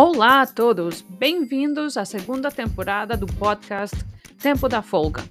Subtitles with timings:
[0.00, 3.96] Olá a todos, bem-vindos à segunda temporada do podcast
[4.40, 5.24] Tempo da Folga.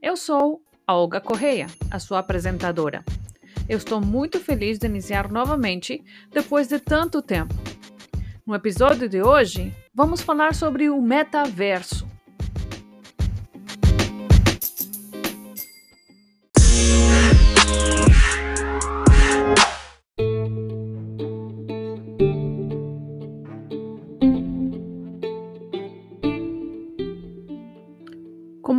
[0.00, 3.04] Eu sou a Olga Correia, a sua apresentadora.
[3.68, 6.02] Eu estou muito feliz de iniciar novamente
[6.32, 7.52] depois de tanto tempo.
[8.46, 12.08] No episódio de hoje, vamos falar sobre o metaverso.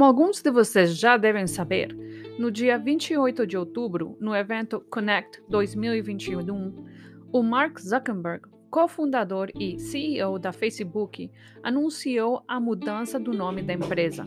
[0.10, 1.96] Alguns de vocês já devem saber,
[2.40, 6.74] no dia 28 de outubro, no evento Connect 2021,
[7.32, 8.42] o Mark Zuckerberg,
[8.72, 11.30] cofundador e CEO da Facebook,
[11.62, 14.26] anunciou a mudança do nome da empresa.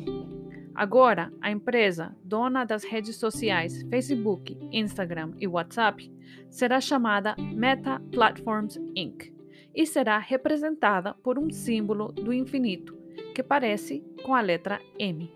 [0.72, 6.08] Agora, a empresa, dona das redes sociais Facebook, Instagram e WhatsApp,
[6.48, 9.34] será chamada Meta Platforms Inc.
[9.74, 12.96] e será representada por um símbolo do infinito
[13.34, 15.28] que parece com a letra M.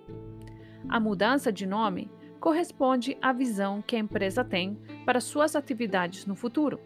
[0.88, 6.36] A mudança de nome corresponde à visão que a empresa tem para suas atividades no
[6.36, 6.78] futuro.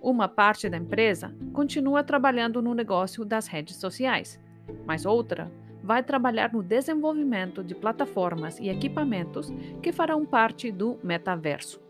[0.00, 4.40] Uma parte da empresa continua trabalhando no negócio das redes sociais,
[4.86, 11.80] mas outra vai trabalhar no desenvolvimento de plataformas e equipamentos que farão parte do metaverso.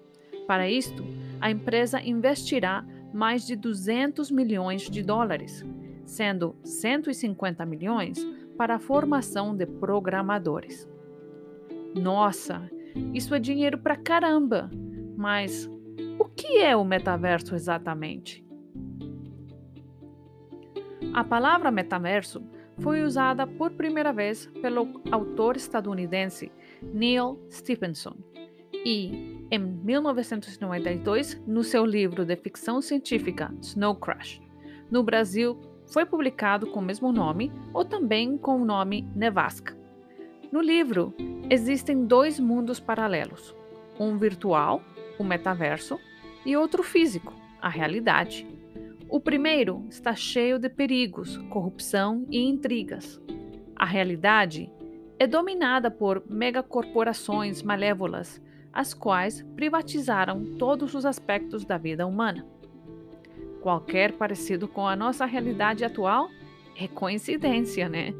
[0.46, 1.04] Para isto,
[1.40, 5.64] a empresa investirá mais de 200 milhões de dólares,
[6.04, 8.18] sendo 150 milhões
[8.58, 10.88] para a formação de programadores.
[11.96, 12.70] Nossa,
[13.14, 14.70] isso é dinheiro pra caramba!
[15.16, 15.68] Mas
[16.18, 18.44] o que é o metaverso exatamente?
[21.14, 22.42] A palavra metaverso
[22.78, 28.14] foi usada por primeira vez pelo autor estadunidense Neil Stephenson
[28.84, 34.40] e, em 1992, no seu livro de ficção científica Snow Crash.
[34.90, 39.76] No Brasil, foi publicado com o mesmo nome ou também com o nome Nevasca.
[40.52, 41.14] No livro,
[41.48, 43.54] existem dois mundos paralelos:
[43.98, 44.82] um virtual,
[45.18, 45.98] o metaverso,
[46.44, 48.46] e outro físico, a realidade.
[49.08, 53.20] O primeiro está cheio de perigos, corrupção e intrigas.
[53.74, 54.70] A realidade
[55.18, 58.42] é dominada por megacorporações malévolas,
[58.72, 62.46] as quais privatizaram todos os aspectos da vida humana.
[63.62, 66.28] Qualquer parecido com a nossa realidade atual
[66.78, 68.12] é coincidência, né?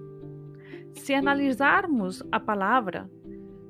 [0.94, 3.10] Se analisarmos a palavra,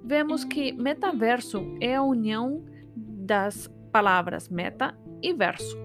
[0.06, 5.76] vemos que metaverso é a união das palavras meta e verso.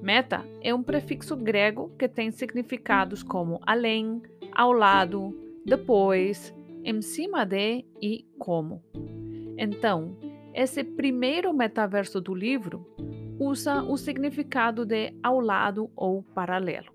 [0.00, 4.22] Meta é um prefixo grego que tem significados como além,
[4.52, 5.36] ao lado,
[5.66, 8.84] depois, em cima de e como.
[9.58, 10.16] Então,
[10.54, 12.86] esse primeiro metaverso do livro
[13.40, 16.92] usa o significado de ao lado ou paralelo,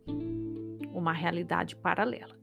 [0.93, 2.38] uma realidade paralela.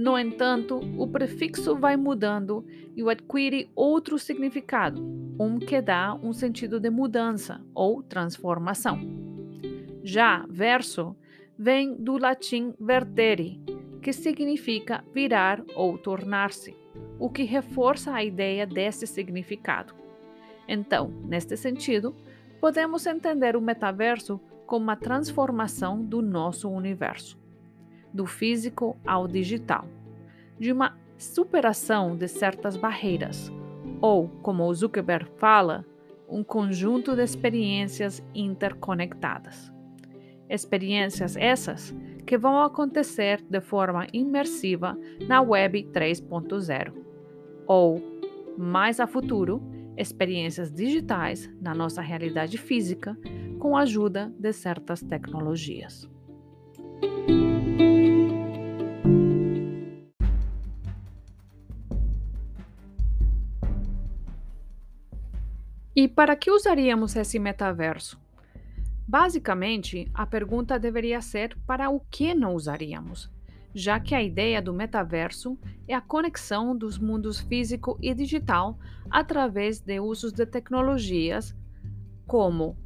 [0.00, 2.64] No entanto, o prefixo vai mudando
[2.96, 4.98] e adquire outro significado,
[5.38, 8.98] um que dá um sentido de mudança ou transformação.
[10.02, 11.14] Já verso
[11.58, 13.60] vem do latim vertere,
[14.00, 16.74] que significa virar ou tornar-se,
[17.18, 19.92] o que reforça a ideia desse significado.
[20.66, 22.16] Então, neste sentido,
[22.58, 27.38] podemos entender o metaverso como uma transformação do nosso universo,
[28.12, 29.86] do físico ao digital,
[30.58, 33.52] de uma superação de certas barreiras,
[34.00, 35.84] ou, como o Zuckerberg fala,
[36.28, 39.72] um conjunto de experiências interconectadas.
[40.48, 41.94] Experiências essas
[42.26, 44.96] que vão acontecer de forma imersiva
[45.26, 46.92] na Web 3.0,
[47.66, 48.00] ou,
[48.56, 49.62] mais a futuro,
[49.96, 53.16] experiências digitais na nossa realidade física
[53.58, 56.08] com a ajuda de certas tecnologias.
[66.00, 68.18] E para que usaríamos esse metaverso?
[69.06, 73.30] Basicamente, a pergunta deveria ser para o que não usaríamos,
[73.74, 78.78] já que a ideia do metaverso é a conexão dos mundos físico e digital
[79.10, 81.54] através de usos de tecnologias
[82.26, 82.78] como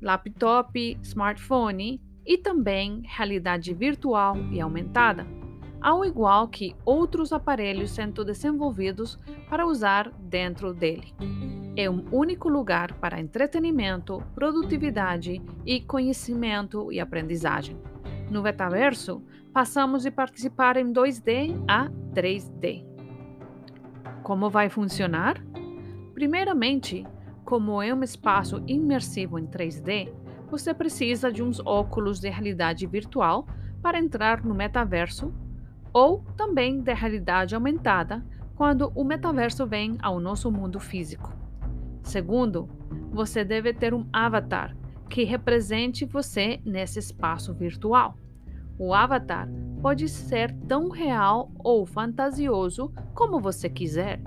[0.00, 5.26] laptop, smartphone e também realidade virtual e aumentada,
[5.80, 9.18] ao igual que outros aparelhos sendo desenvolvidos
[9.48, 11.12] para usar dentro dele.
[11.80, 17.74] É um único lugar para entretenimento, produtividade e conhecimento e aprendizagem.
[18.30, 22.84] No metaverso, passamos de participar em 2D a 3D.
[24.22, 25.42] Como vai funcionar?
[26.12, 27.06] Primeiramente,
[27.46, 30.12] como é um espaço imersivo em 3D,
[30.50, 33.46] você precisa de uns óculos de realidade virtual
[33.80, 35.32] para entrar no metaverso
[35.94, 38.22] ou também de realidade aumentada
[38.54, 41.39] quando o metaverso vem ao nosso mundo físico.
[42.10, 42.68] Segundo,
[43.12, 44.76] você deve ter um avatar
[45.08, 48.16] que represente você nesse espaço virtual.
[48.76, 49.48] O avatar
[49.80, 54.20] pode ser tão real ou fantasioso como você quiser,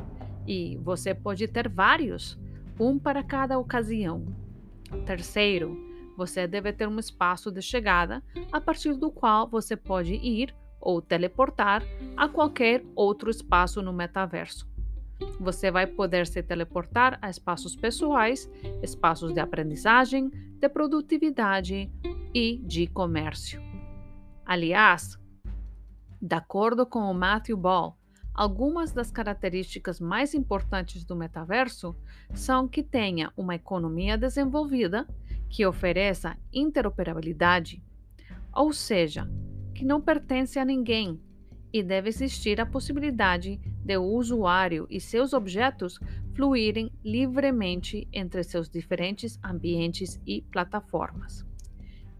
[0.47, 2.39] e você pode ter vários,
[2.79, 4.27] um para cada ocasião.
[5.05, 5.77] Terceiro,
[6.15, 11.01] você deve ter um espaço de chegada a partir do qual você pode ir ou
[11.01, 11.83] teleportar
[12.15, 14.72] a qualquer outro espaço no metaverso.
[15.39, 18.49] Você vai poder se teleportar a espaços pessoais,
[18.81, 20.29] espaços de aprendizagem,
[20.59, 21.91] de produtividade
[22.33, 23.61] e de comércio.
[24.45, 25.17] Aliás,
[26.21, 27.97] de acordo com o Matthew Ball,
[28.33, 31.95] algumas das características mais importantes do metaverso
[32.33, 35.07] são que tenha uma economia desenvolvida,
[35.49, 37.83] que ofereça interoperabilidade,
[38.53, 39.29] ou seja,
[39.75, 41.19] que não pertence a ninguém
[41.73, 45.99] e deve existir a possibilidade de o usuário e seus objetos
[46.35, 51.43] fluírem livremente entre seus diferentes ambientes e plataformas.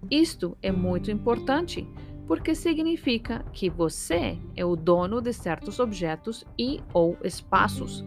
[0.09, 1.87] Isto é muito importante
[2.27, 8.03] porque significa que você é o dono de certos objetos e ou espaços,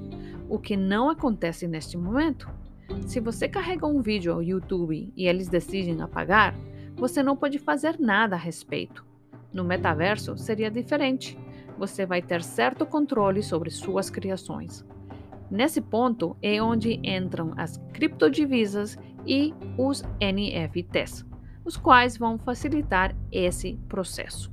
[0.49, 2.49] o que não acontece neste momento.
[3.07, 6.55] Se você carrega um vídeo ao YouTube e eles decidem apagar,
[6.97, 9.05] você não pode fazer nada a respeito.
[9.53, 11.39] No metaverso seria diferente.
[11.79, 14.85] Você vai ter certo controle sobre suas criações.
[15.51, 21.25] Nesse ponto é onde entram as criptodivisas e os NFTs,
[21.65, 24.53] os quais vão facilitar esse processo.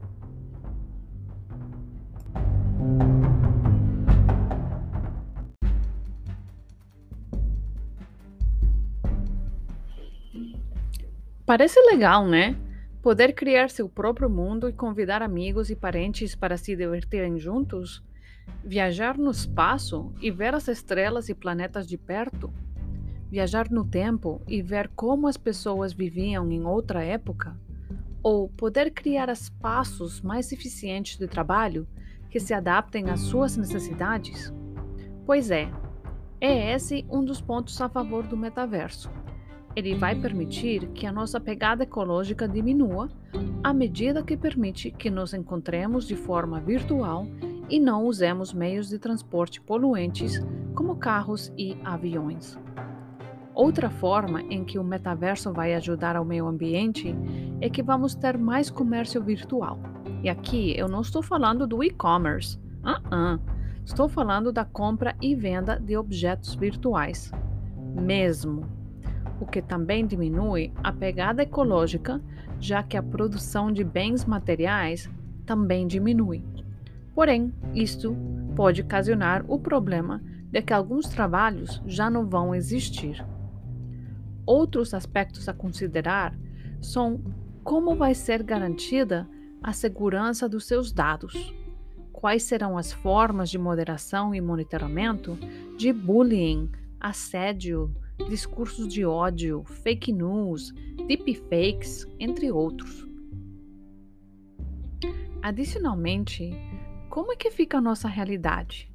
[11.46, 12.56] Parece legal, né?
[13.04, 18.02] Poder criar seu próprio mundo e convidar amigos e parentes para se divertirem juntos?
[18.64, 22.50] Viajar no espaço e ver as estrelas e planetas de perto?
[23.30, 27.60] Viajar no tempo e ver como as pessoas viviam em outra época?
[28.24, 31.86] Ou poder criar espaços mais eficientes de trabalho
[32.30, 34.54] que se adaptem às suas necessidades?
[35.26, 35.70] Pois é,
[36.40, 39.12] é esse um dos pontos a favor do metaverso
[39.76, 43.10] ele vai permitir que a nossa pegada ecológica diminua
[43.64, 47.26] à medida que permite que nos encontremos de forma virtual
[47.70, 50.40] e não usemos meios de transporte poluentes
[50.76, 52.58] como carros e aviões.
[53.56, 57.16] Outra forma em que o metaverso vai ajudar ao meio ambiente
[57.62, 59.80] é que vamos ter mais comércio virtual.
[60.24, 63.40] E aqui eu não estou falando do e-commerce, uh -uh.
[63.86, 67.32] estou falando da compra e venda de objetos virtuais.
[67.96, 68.66] Mesmo
[69.44, 72.22] o que também diminui a pegada ecológica,
[72.62, 75.10] já que a produção de bens materiais
[75.46, 76.42] também diminui.
[77.14, 78.16] Porém, isto
[78.56, 83.24] pode ocasionar o problema de que alguns trabalhos já não vão existir.
[84.46, 86.34] Outros aspectos a considerar
[86.82, 87.22] são
[87.64, 89.28] como vai ser garantida
[89.62, 91.54] a segurança dos seus dados,
[92.14, 95.38] quais serão as formas de moderação e monitoramento
[95.78, 97.94] de bullying, assédio,
[98.30, 100.72] discursos de ódio, fake news,
[101.08, 103.08] deepfakes, entre outros.
[105.42, 106.52] Adicionalmente,
[107.10, 108.92] como é que fica a nossa realidade?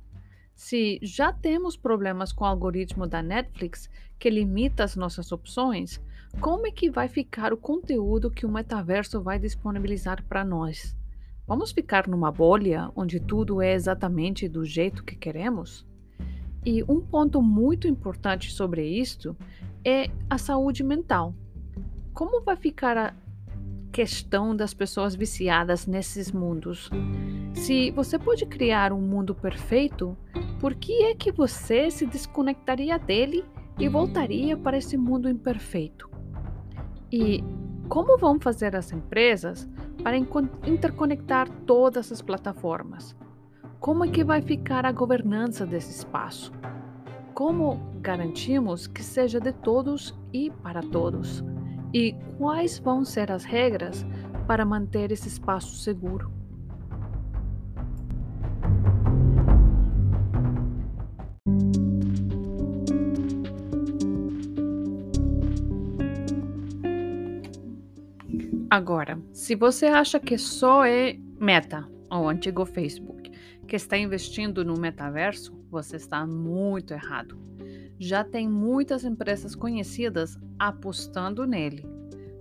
[0.54, 6.00] Se já temos problemas com o algoritmo da Netflix que limita as nossas opções,
[6.40, 10.96] como é que vai ficar o conteúdo que o metaverso vai disponibilizar para nós?
[11.46, 15.87] Vamos ficar numa bolha onde tudo é exatamente do jeito que queremos?
[16.64, 19.36] E um ponto muito importante sobre isto
[19.84, 21.34] é a saúde mental.
[22.12, 23.14] Como vai ficar a
[23.92, 26.90] questão das pessoas viciadas nesses mundos?
[27.54, 30.16] Se você pode criar um mundo perfeito,
[30.60, 33.44] por que é que você se desconectaria dele
[33.78, 36.10] e voltaria para esse mundo imperfeito?
[37.10, 37.42] E
[37.88, 39.68] como vão fazer as empresas
[40.02, 43.16] para interconectar todas as plataformas?
[43.80, 46.52] Como é que vai ficar a governança desse espaço?
[47.32, 51.44] Como garantimos que seja de todos e para todos?
[51.94, 54.04] E quais vão ser as regras
[54.48, 56.28] para manter esse espaço seguro?
[68.68, 73.17] Agora, se você acha que só é Meta, o antigo Facebook,
[73.68, 77.38] que está investindo no metaverso, você está muito errado.
[77.98, 81.86] Já tem muitas empresas conhecidas apostando nele.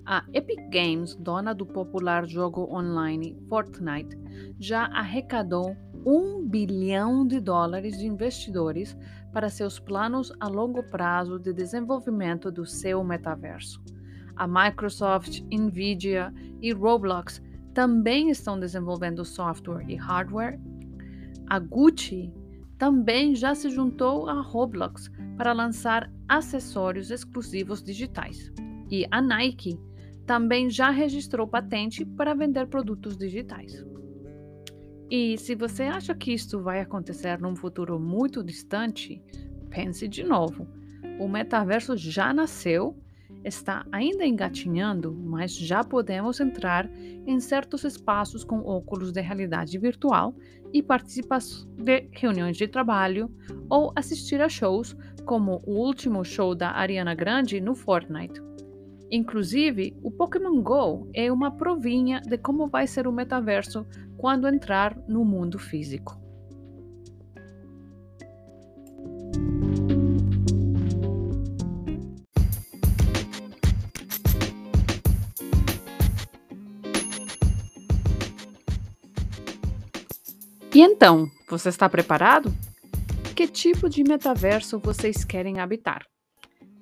[0.06, 4.18] A Epic Games, dona do popular jogo online Fortnite,
[4.58, 8.98] já arrecadou um bilhão de dólares de investidores
[9.34, 13.84] para seus planos a longo prazo de desenvolvimento do seu metaverso.
[14.34, 17.42] A Microsoft, Nvidia e Roblox
[17.74, 20.58] também estão desenvolvendo software e hardware.
[21.50, 22.34] A Gucci
[22.78, 28.52] também já se juntou a Roblox para lançar acessórios exclusivos digitais.
[28.90, 29.80] E a Nike
[30.26, 33.86] também já registrou patente para vender produtos digitais.
[35.10, 39.24] E se você acha que isto vai acontecer num futuro muito distante,
[39.70, 40.68] pense de novo.
[41.18, 42.98] O metaverso já nasceu
[43.44, 46.90] está ainda engatinhando, mas já podemos entrar
[47.26, 50.36] em certos espaços com óculos de realidade virtual
[50.74, 51.40] e participar
[51.78, 53.30] de reuniões de trabalho
[53.70, 58.42] ou assistir a shows, como o último show da Ariana Grande no Fortnite.
[59.10, 63.86] Inclusive, o Pokémon Go é uma provinha de como vai ser o metaverso
[64.18, 66.27] quando entrar no mundo físico.
[80.78, 82.54] E então, você está preparado?
[83.36, 86.06] Que tipo de metaverso vocês querem habitar?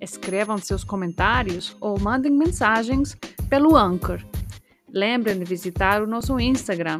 [0.01, 3.15] Escrevam seus comentários ou mandem mensagens
[3.49, 4.19] pelo Anchor.
[4.89, 6.99] Lembrem de visitar o nosso Instagram,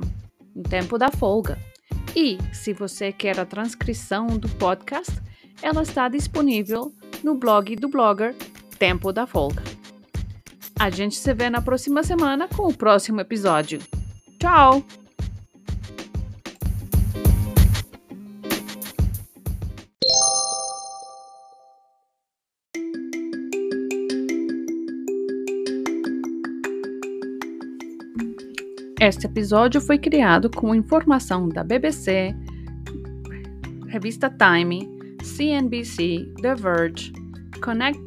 [0.70, 1.60] Tempo da Folga.
[2.16, 5.22] E, se você quer a transcrição do podcast,
[5.62, 8.34] ela está disponível no blog do blogger
[8.80, 9.62] Tempo da Folga.
[10.80, 13.82] A gente se vê na próxima semana com o próximo episódio.
[14.40, 14.82] Tchau!
[29.06, 32.36] Este episódio foi criado com informação da BBC,
[33.88, 34.90] revista Time,
[35.22, 37.14] CNBC, The Verge,
[37.64, 38.02] Connect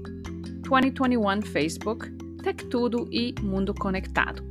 [0.69, 2.11] 2021 Facebook,
[2.43, 4.48] Tech Tudo e Mundo Conectado.